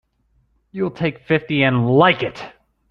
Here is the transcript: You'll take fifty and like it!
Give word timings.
You'll 0.71 0.89
take 0.89 1.27
fifty 1.27 1.61
and 1.61 1.87
like 1.87 2.23
it! 2.23 2.41